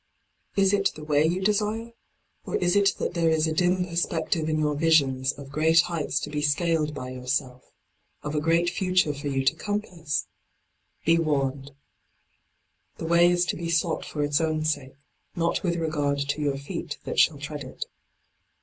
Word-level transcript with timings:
Is 0.55 0.73
it 0.73 0.93
the 0.95 1.03
way 1.03 1.27
you 1.27 1.41
desire, 1.41 1.93
or 2.43 2.55
is 2.55 2.73
d 2.73 2.79
by 2.79 2.81
Google 2.81 2.81
24 2.81 2.81
LIGHT 2.81 2.81
ON 2.81 2.81
THE 2.81 2.81
PATH 2.81 2.89
it 2.89 2.97
that 2.97 3.13
there 3.21 3.29
is 3.37 3.47
a 3.47 3.53
dim 3.53 3.85
perspective 3.87 4.49
in 4.49 4.59
your 4.59 4.73
visions 4.75 5.31
of 5.33 5.51
great 5.51 5.81
heights 5.81 6.19
to 6.21 6.29
be 6.31 6.41
scaled 6.41 6.95
by 6.95 7.09
your 7.11 7.27
self, 7.27 7.71
of 8.23 8.33
a 8.33 8.41
great 8.41 8.71
future 8.71 9.13
for 9.13 9.27
you 9.27 9.45
to 9.45 9.53
compass? 9.53 10.25
Be 11.05 11.19
warned. 11.19 11.73
The 12.97 13.05
way 13.05 13.29
is 13.29 13.45
to 13.45 13.55
be 13.55 13.69
sought 13.69 14.03
for 14.03 14.23
its 14.23 14.41
own 14.41 14.65
sake, 14.65 14.95
not 15.35 15.61
with 15.61 15.75
regard 15.75 16.17
to 16.29 16.41
your 16.41 16.57
feet 16.57 16.97
that 17.03 17.19
shall 17.19 17.37
tread 17.37 17.63
it. 17.63 17.85